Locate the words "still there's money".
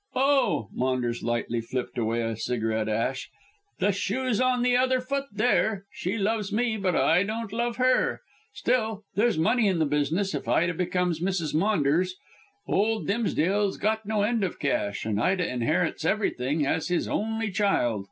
8.51-9.67